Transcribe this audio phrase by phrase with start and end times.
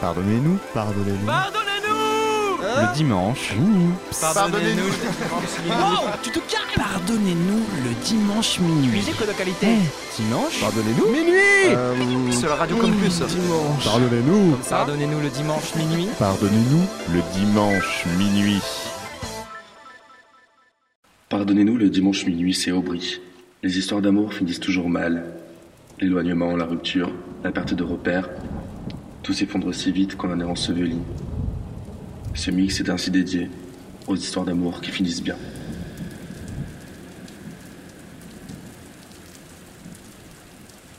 [0.00, 1.26] Pardonnez-nous, pardonnez-nous.
[1.26, 3.54] Pardonnez-nous Le dimanche.
[4.20, 4.90] Pardonnez-nous
[6.22, 8.88] tu te calmes Pardonnez-nous le dimanche minuit.
[8.88, 9.66] Musique de qualité
[10.16, 13.84] Dimanche Pardonnez-nous Minuit Euh, Sur la radio Campus Dimanche.
[13.84, 14.56] Pardonnez-nous.
[14.68, 18.60] Pardonnez-nous le dimanche minuit Pardonnez-nous le dimanche minuit.
[21.28, 23.20] Pardonnez-nous le dimanche minuit, c'est Aubry.
[23.62, 25.24] Les histoires d'amour finissent toujours mal.
[26.00, 27.10] L'éloignement, la rupture,
[27.44, 28.28] la perte de repères.
[29.28, 30.96] Tout s'effondre si vite qu'on en est enseveli.
[32.32, 33.50] Ce mix est ainsi dédié
[34.06, 35.36] aux histoires d'amour qui finissent bien.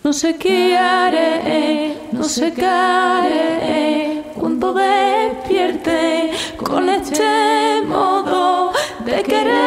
[0.05, 6.29] No sé qué haré, no sé qué haré cuando despierte
[6.63, 8.71] con este modo
[9.07, 9.65] de quererte.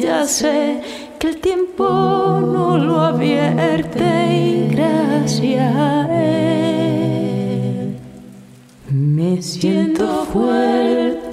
[0.00, 0.82] Ya sé
[1.18, 2.09] que el tiempo
[3.10, 6.06] convierte en gracia.
[8.88, 11.29] Me siento fuerte.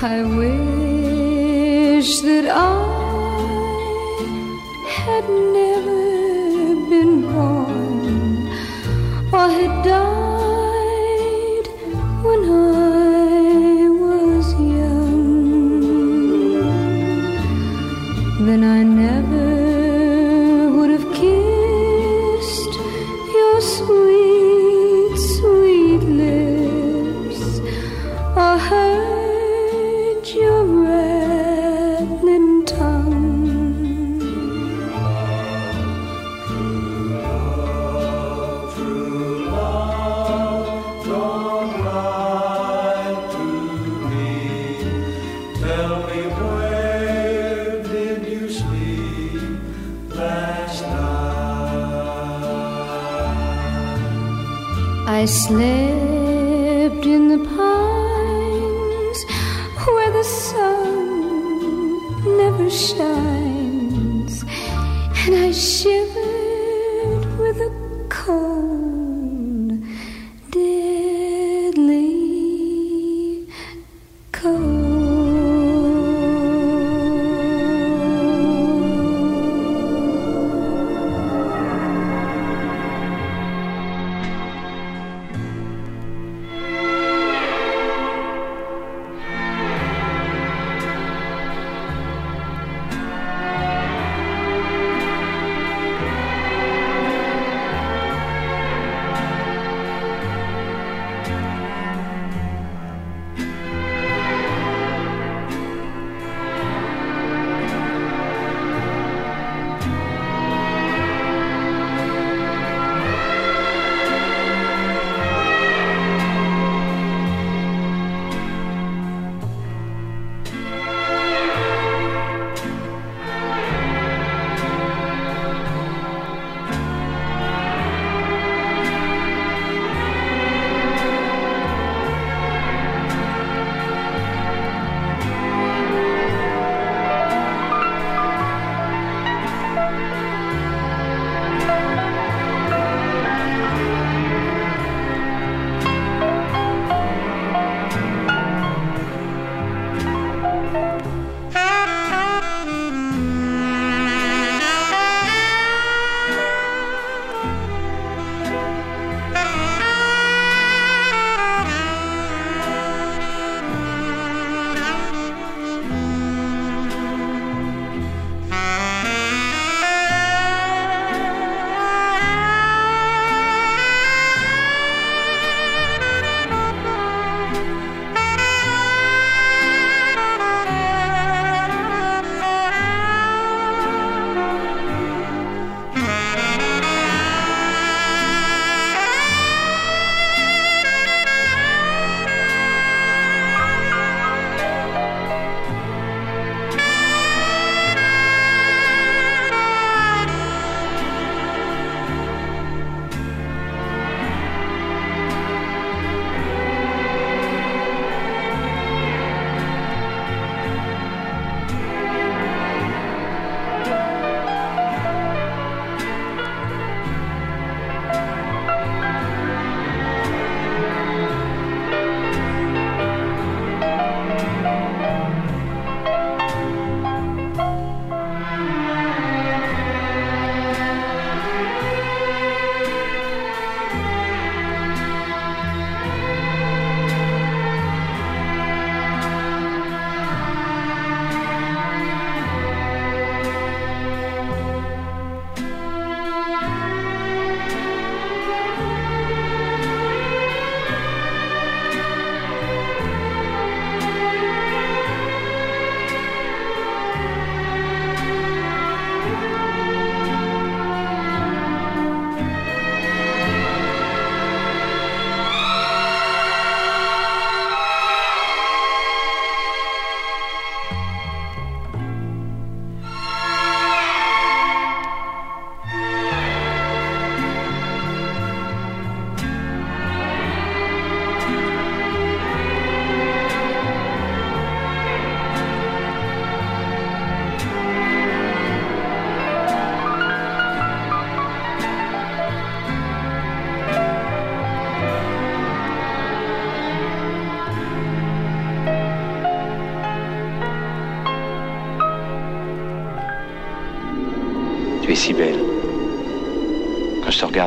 [0.00, 0.67] 还未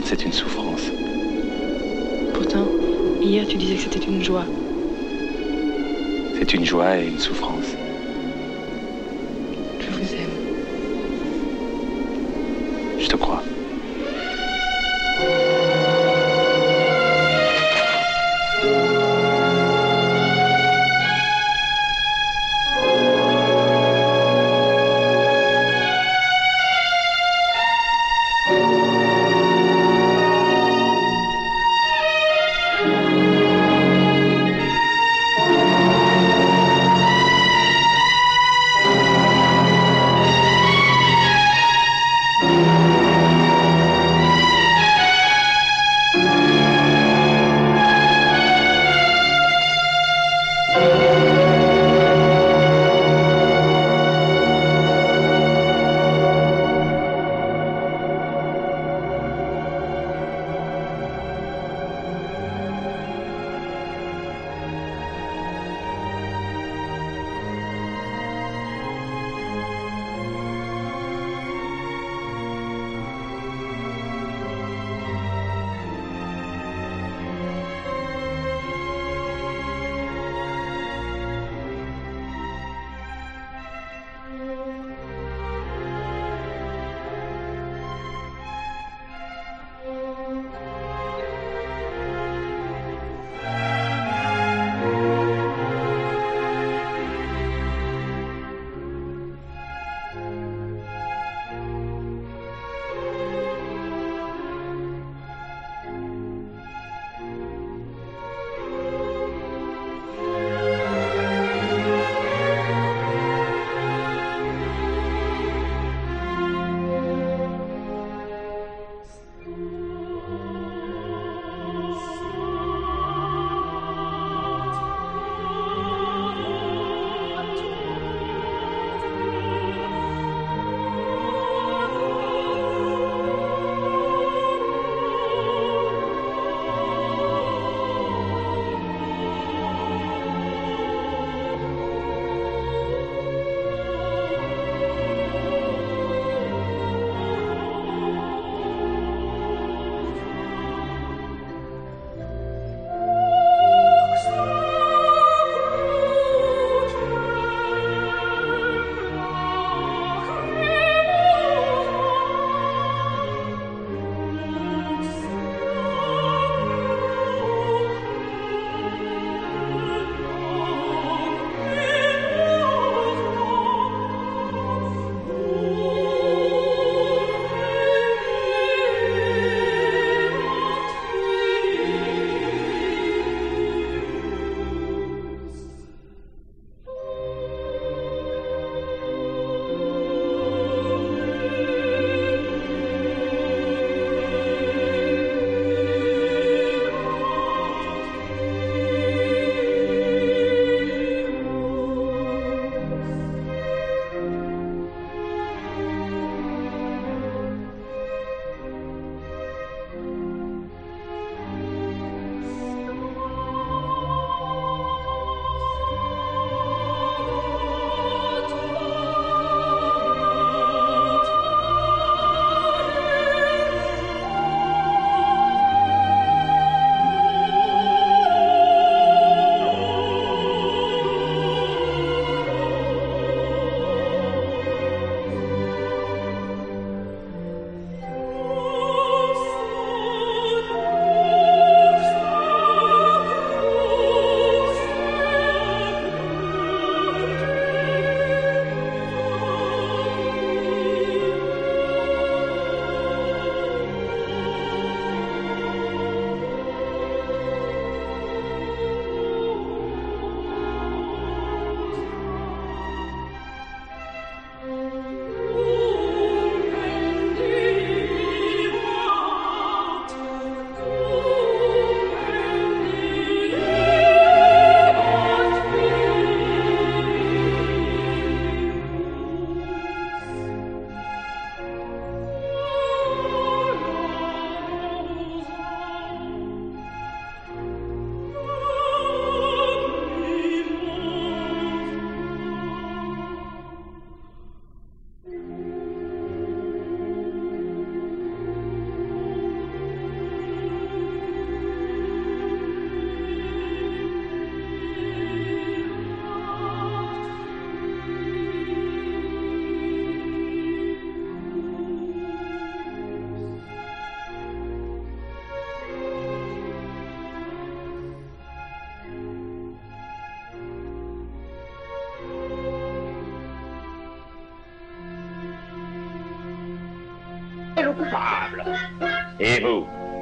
[0.03, 0.50] c'est une souffrance.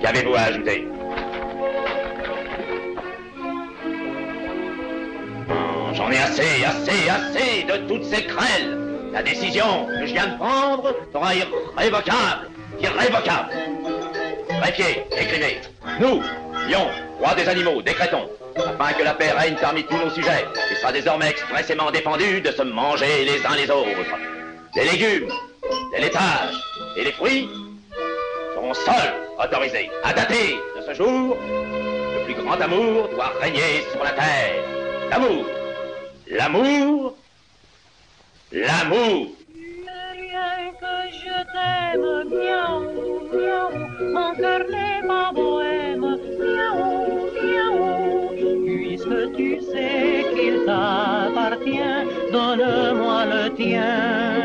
[0.10, 0.88] Qu'avez-vous à ajouter
[5.94, 8.78] J'en ai assez, assez, assez de toutes ces crêles.
[9.12, 13.50] La décision que je viens de prendre sera irrévocable, irrévocable.
[14.50, 15.62] Greffier, écrivez.
[16.00, 16.22] Nous,
[16.70, 16.88] lions,
[17.20, 20.92] rois des animaux, décrétons, afin que la paix règne parmi tous nos sujets, il sera
[20.92, 24.16] désormais expressément défendu de se manger les uns les autres.
[24.76, 25.30] Les légumes,
[25.94, 26.56] les laitages
[26.98, 27.50] et les fruits
[28.74, 29.14] seront seuls.
[30.04, 34.64] À dater de ce jour, le plus grand amour doit régner sur la terre.
[35.10, 35.46] L'amour,
[36.28, 37.16] l'amour,
[38.52, 39.28] l'amour.
[40.12, 42.82] Rien que je t'aime, miaou,
[43.34, 43.72] miaou,
[44.14, 48.30] mon cœur n'est pas bohème, miaou, miaou,
[48.66, 54.39] puisque tu sais qu'il t'appartient, donne-moi le tien.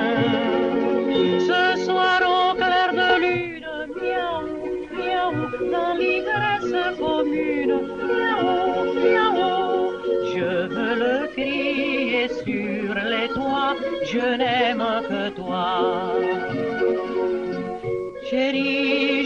[6.98, 7.76] Commune,
[8.08, 9.92] miaou, miaou,
[10.32, 15.66] je veux le crier sur les toits, je n'aime que toi.
[18.28, 19.23] Chérie,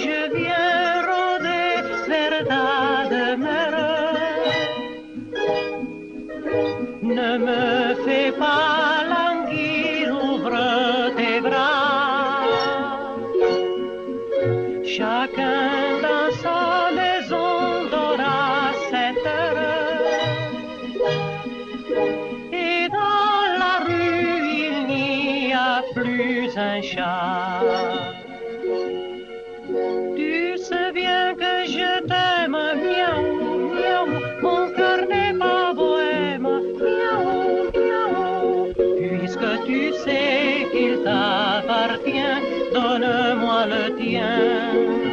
[42.05, 45.08] t'appartient, donne-moi le tien.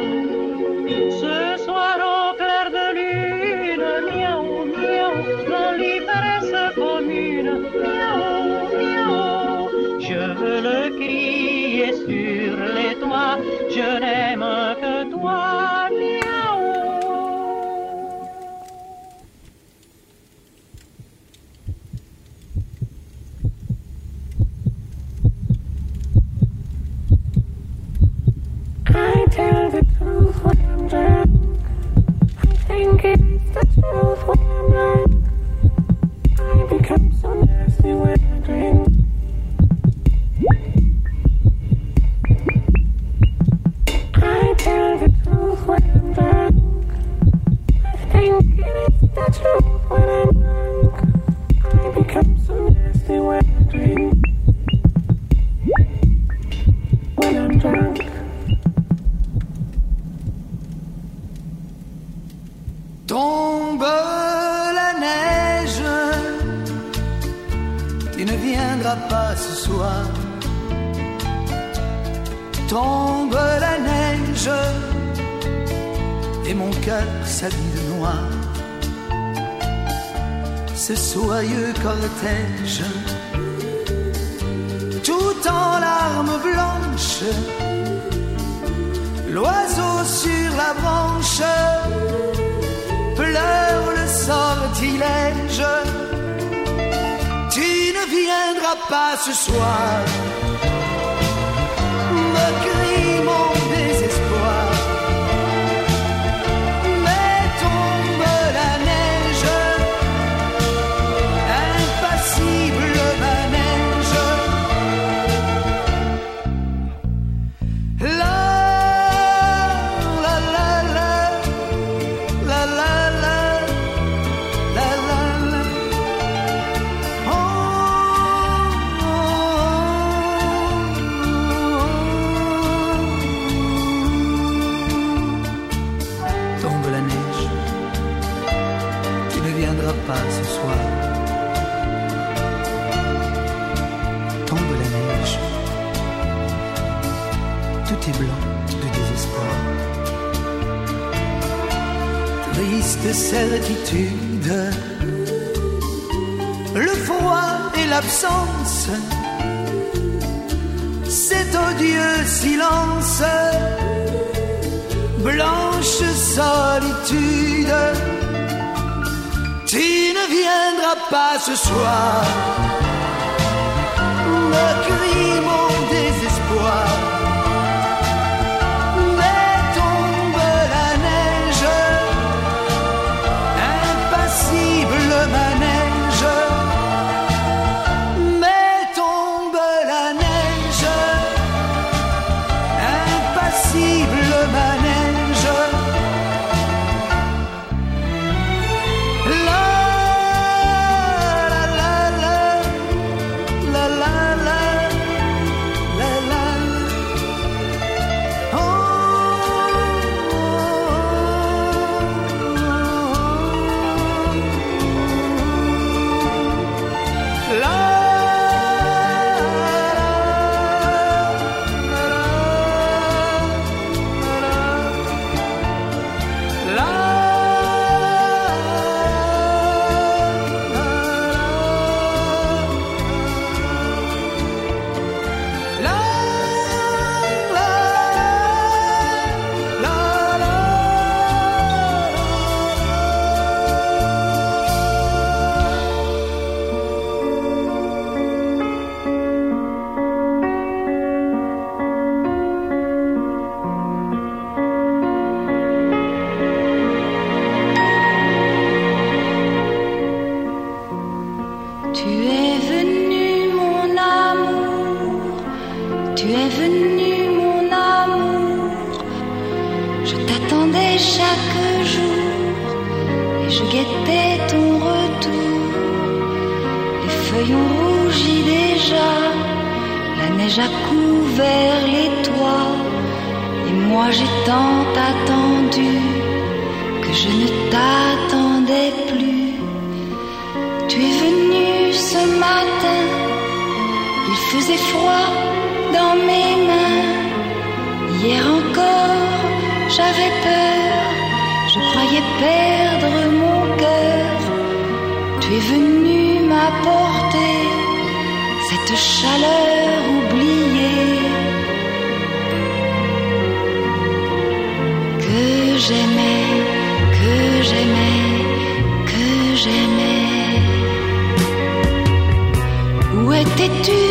[323.56, 324.02] Qu'étais-tu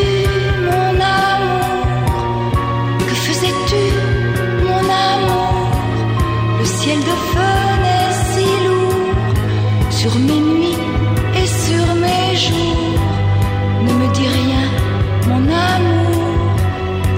[0.66, 1.86] mon amour?
[3.08, 3.84] Que faisais-tu
[4.64, 5.70] mon amour?
[6.60, 7.58] Le ciel de feu
[7.96, 10.80] est si lourd Sur mes nuits
[11.40, 13.00] et sur mes jours
[13.86, 14.66] Ne me dis rien
[15.28, 15.44] mon
[15.76, 16.56] amour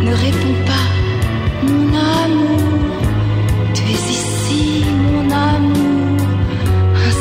[0.03, 0.87] Ne réponds pas
[1.63, 1.87] mon
[2.23, 2.99] amour
[3.73, 6.17] Tu es ici mon amour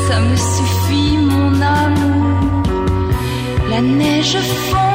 [0.09, 2.63] Ça me suffit mon amour
[3.71, 4.39] La neige
[4.69, 4.86] fond.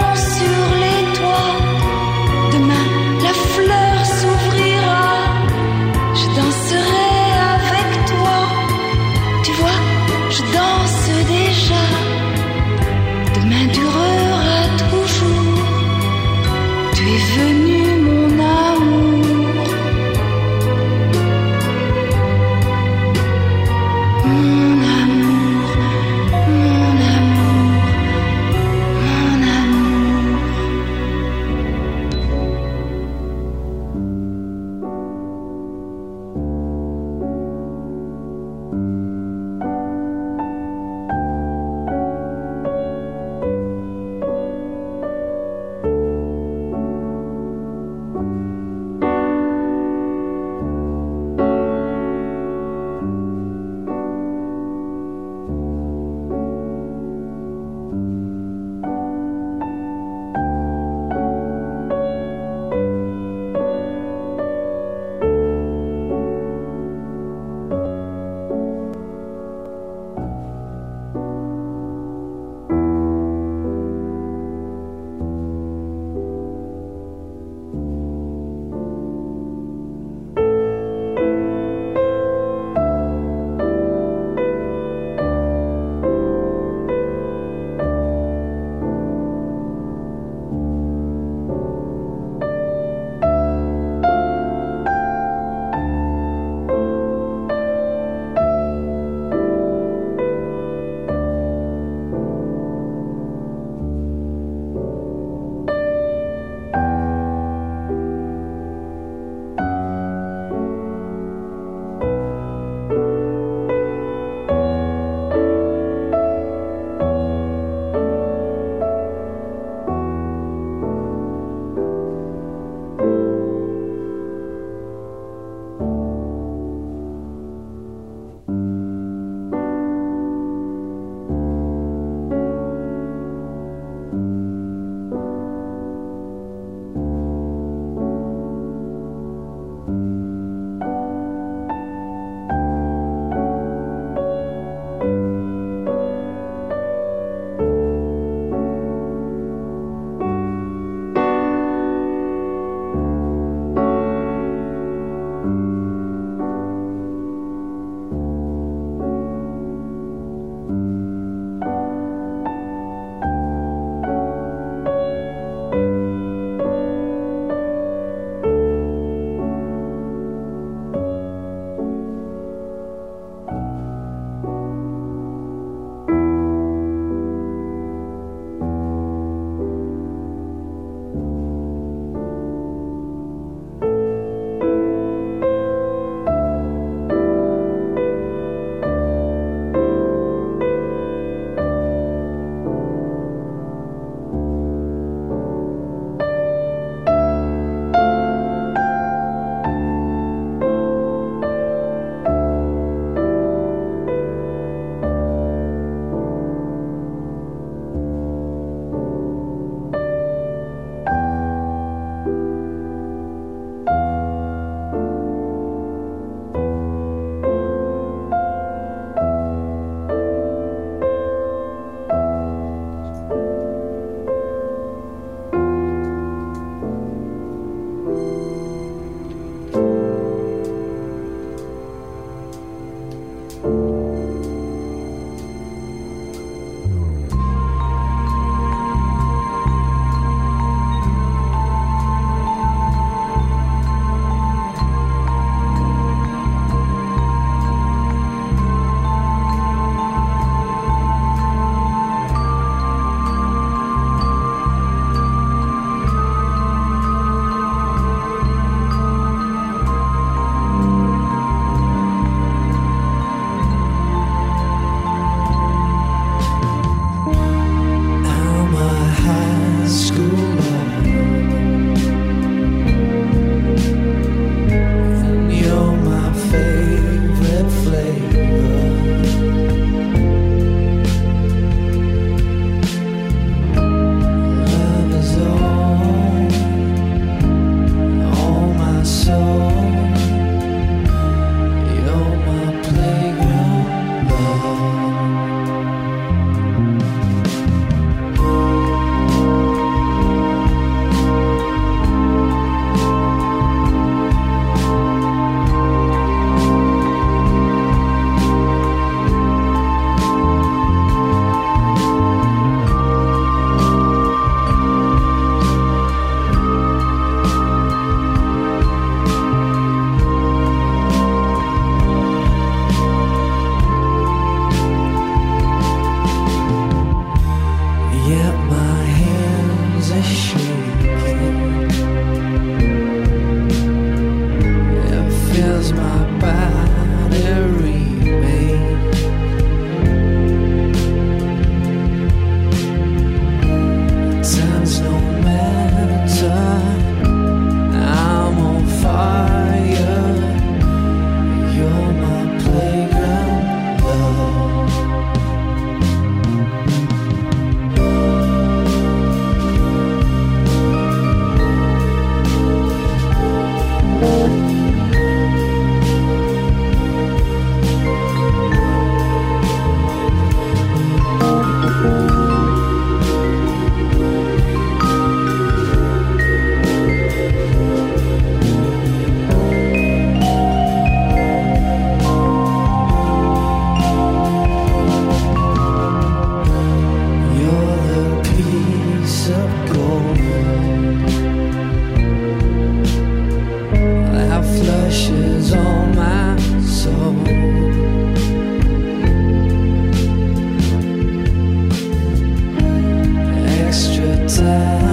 [404.57, 405.10] Time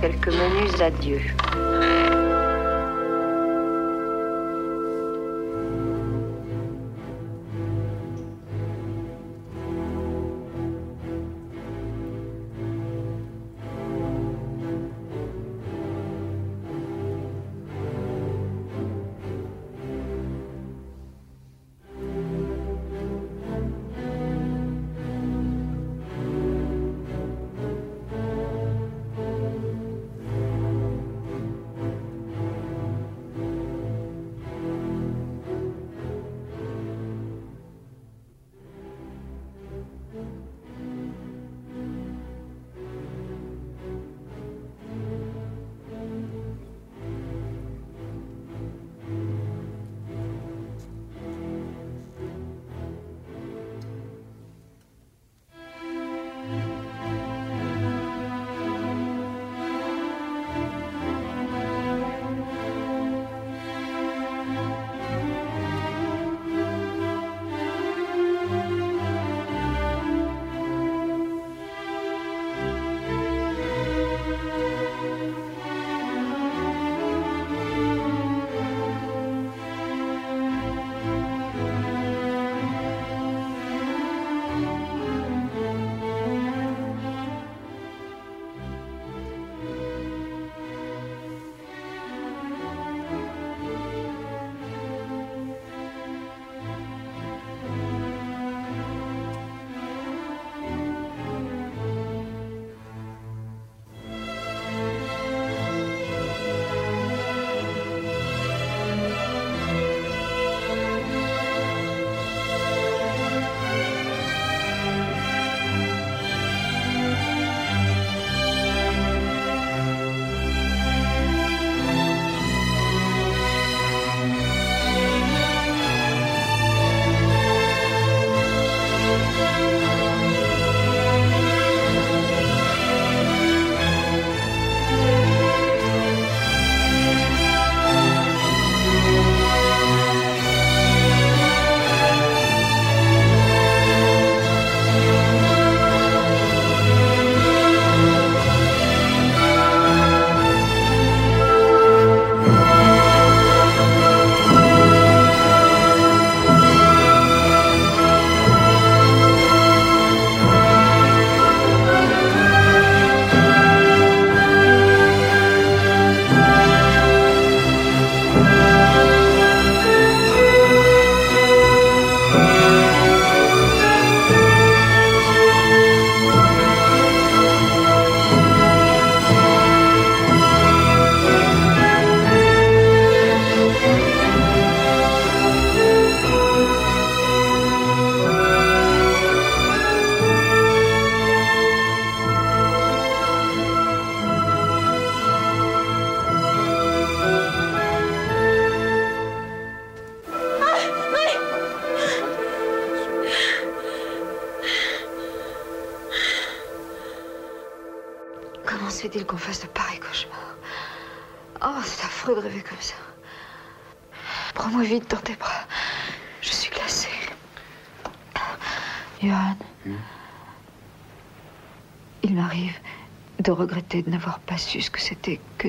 [0.00, 1.45] quelques menus adieux.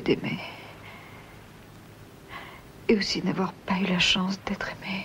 [0.08, 0.38] D'aimer.
[2.88, 5.04] Et aussi n'avoir pas eu la chance d'être aimé.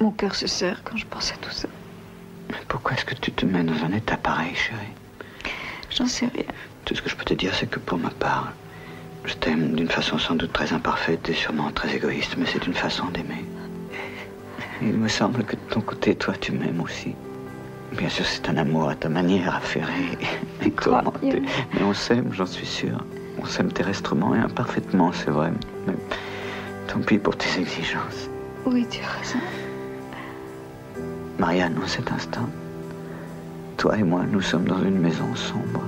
[0.00, 1.68] Mon cœur se serre quand je pense à tout ça.
[2.50, 4.96] Mais pourquoi est-ce que tu te mets dans un état pareil, chérie?
[5.90, 6.44] J'en sais rien.
[6.84, 8.52] Tout ce que je peux te dire, c'est que pour ma part,
[9.24, 12.74] je t'aime d'une façon sans doute très imparfaite et sûrement très égoïste, mais c'est une
[12.74, 13.44] façon d'aimer.
[14.80, 17.16] Il me semble que de ton côté, toi, tu m'aimes aussi.
[17.92, 19.92] Bien sûr, c'est un amour à ta manière, affairé
[20.64, 21.42] et tourmenté.
[21.74, 23.04] Mais on s'aime, j'en suis sûr.
[23.40, 25.52] On s'aime terrestrement et imparfaitement, c'est vrai.
[25.86, 25.94] Mais
[26.88, 28.28] tant pis pour tes exigences.
[28.64, 29.38] Oui, tu as raison.
[31.38, 32.48] Marianne, en cet instant,
[33.76, 35.82] toi et moi, nous sommes dans une maison sombre,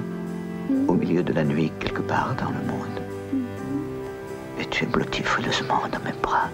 [0.86, 3.03] au milieu de la nuit, quelque part dans le monde.
[4.61, 6.51] Et tu es blotti fouleusement dans mes bras.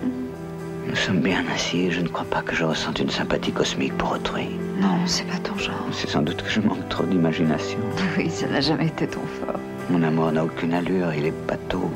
[0.86, 3.96] Nous sommes bien assis et je ne crois pas que je ressente une sympathie cosmique
[3.96, 4.48] pour autrui.
[4.80, 5.86] Non, c'est pas ton genre.
[5.92, 7.78] C'est sans doute que je manque trop d'imagination.
[8.18, 9.58] Oui, ça n'a jamais été ton fort.
[9.90, 11.90] Mon amour n'a aucune allure, il est bateau.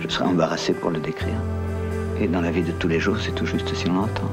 [0.00, 1.40] Je serais embarrassé pour le décrire.
[2.20, 4.30] Et dans la vie de tous les jours, c'est tout juste si on l'entend.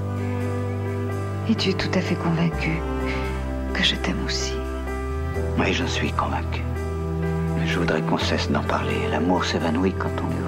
[1.50, 2.72] Et tu es tout à fait convaincu
[3.74, 4.54] que je t'aime aussi.
[5.58, 6.62] Oui, j'en suis convaincu.
[7.58, 9.08] Mais je voudrais qu'on cesse d'en parler.
[9.10, 10.43] L'amour s'évanouit quand on.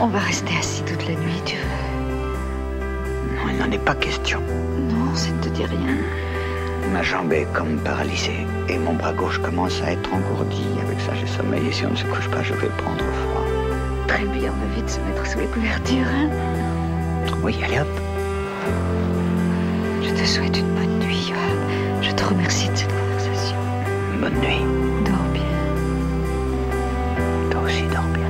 [0.00, 4.40] On va rester assis toute la nuit, tu veux Non, il n'en est pas question.
[4.88, 5.96] Non, ça ne te dit rien.
[6.92, 10.62] Ma jambe est comme paralysée et mon bras gauche commence à être engourdi.
[10.86, 13.44] Avec ça, j'ai sommeil et si on ne se couche pas, je vais prendre froid.
[14.06, 16.28] Très bien, on va vite se mettre sous les couvertures, hein
[17.42, 17.88] Oui, allez hop.
[20.00, 22.02] Je te souhaite une bonne nuit, Johan.
[22.02, 23.56] Je te remercie de cette conversation.
[24.20, 24.64] Bonne nuit.
[25.04, 25.42] Dors bien.
[27.50, 28.27] Toi aussi, dors bien.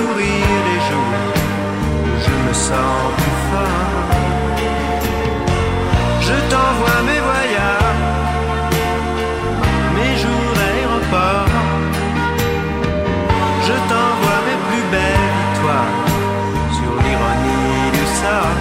[0.00, 1.18] Sourires les jours
[2.04, 4.08] où je me sens plus fort.
[6.26, 8.04] Je t'envoie mes voyages,
[9.96, 11.54] mes jours d'aéroport.
[13.66, 15.98] Je t'envoie mes plus belles victoires
[16.76, 18.60] sur l'ironie du sort.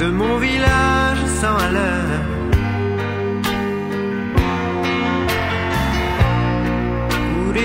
[0.00, 2.15] De mon village sans à l'heure.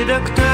[0.02, 0.51] Où les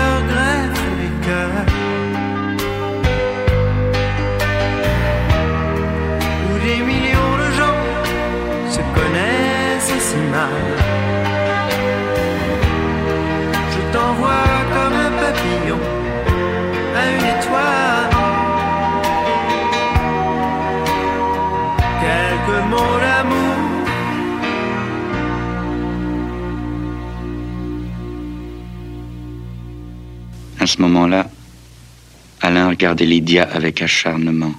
[30.81, 31.29] moment-là,
[32.41, 34.53] Alain regardait Lydia avec acharnement.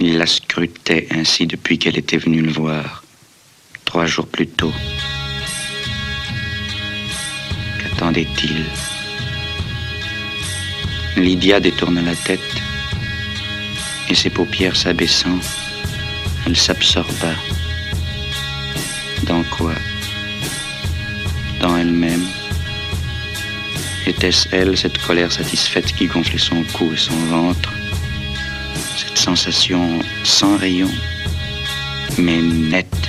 [0.00, 3.02] Il la scrutait ainsi depuis qu'elle était venue le voir,
[3.84, 4.72] trois jours plus tôt.
[7.80, 8.64] Qu'attendait-il?
[11.16, 12.40] Lydia détourna la tête
[14.08, 15.38] et ses paupières s'abaissant,
[16.46, 17.34] elle s'absorba.
[19.24, 19.74] Dans quoi?
[21.60, 22.24] Dans elle-même
[24.08, 27.70] Était-ce elle, cette colère satisfaite qui gonflait son cou et son ventre.
[28.96, 30.90] Cette sensation sans rayon,
[32.16, 33.08] mais nette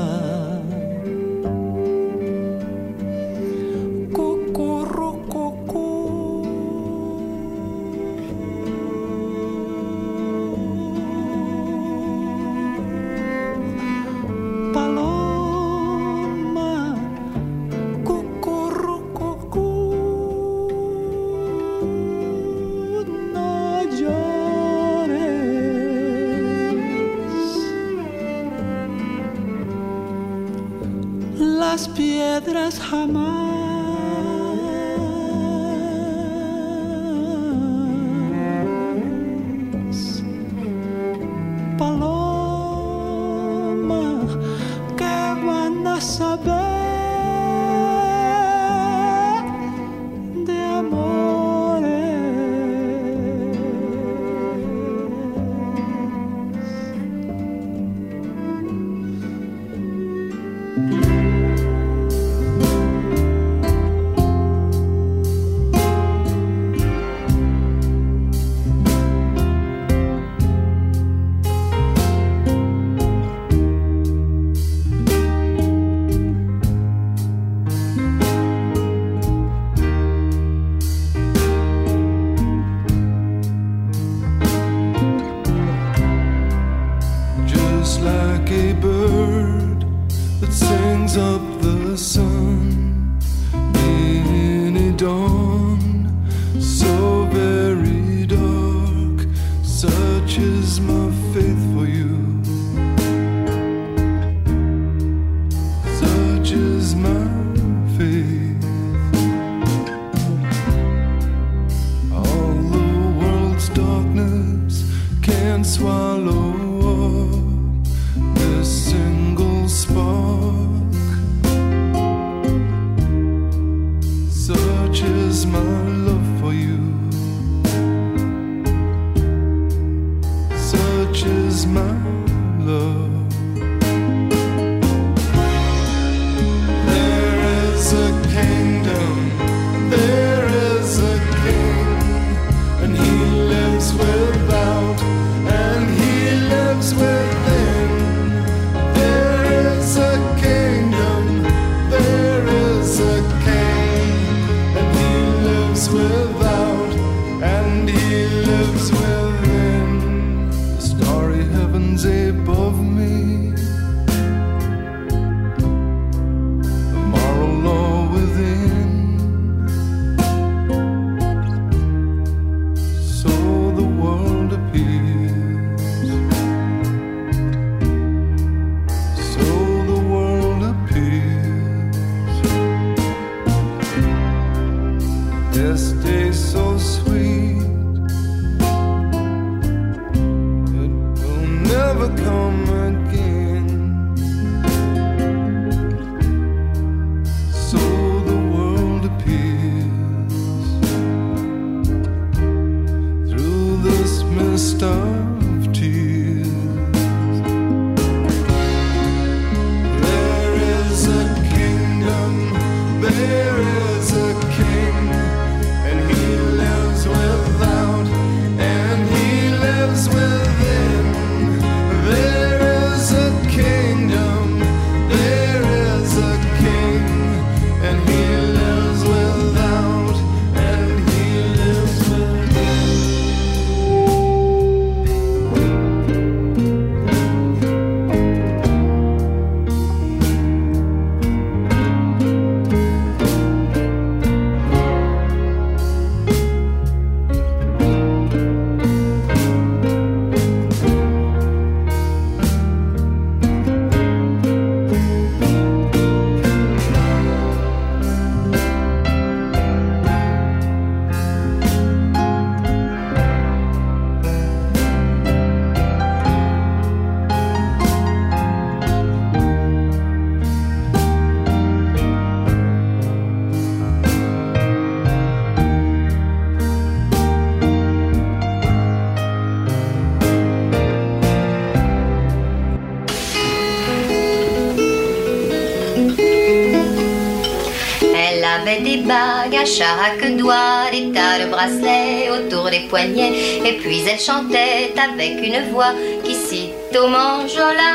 [288.91, 293.61] Des bagues à chaque doigt, des tas de bracelets autour des poignets.
[293.65, 295.93] Et puis elle chantait avec une voix
[296.25, 297.91] qui cite au manjola.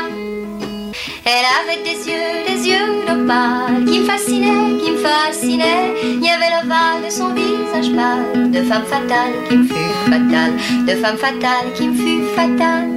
[1.25, 5.93] Elle avait des yeux, des yeux d'opale qui me fascinaient, qui me fascinaient.
[6.03, 10.53] Il y avait l'ovale de son visage pâle, de femme fatale qui me fut fatale,
[10.87, 12.96] de femme fatale qui me fut fatale.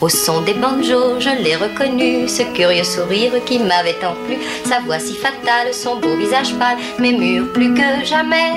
[0.00, 4.80] Au son des banjos, je l'ai reconnu, ce curieux sourire qui m'avait tant plu, sa
[4.80, 8.52] voix si fatale, son beau visage pâle, mes murs plus que jamais.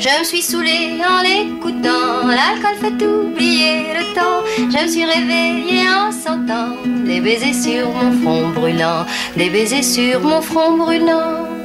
[0.00, 4.44] Je me suis saoulée en l'écoutant, l'alcool fait oublier le temps.
[4.56, 9.06] Je me suis réveillée en sentant des baisers sur mon front brûlant,
[9.36, 11.57] des baisers sur mon front brûlant.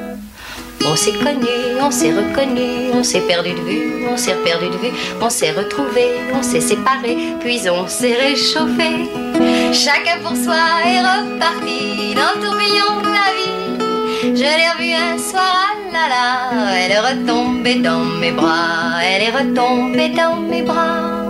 [0.85, 1.47] On s'est connu,
[1.81, 5.51] on s'est reconnu, on s'est perdu de vue, on s'est perdu de vue, on s'est
[5.51, 9.09] retrouvé, on s'est séparé, puis on s'est réchauffé.
[9.71, 10.55] Chacun pour soi
[10.85, 14.35] est reparti dans le tourbillon de la vie.
[14.35, 19.23] Je l'ai revue un soir, ah là là, elle est retombée dans mes bras, elle
[19.23, 21.22] est retombée dans mes bras.